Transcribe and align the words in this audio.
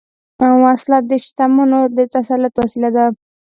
وسله 0.63 0.97
د 1.09 1.11
شتمنو 1.25 1.81
د 1.97 1.99
تسلط 2.13 2.53
وسیله 2.61 2.89
ده 2.95 3.05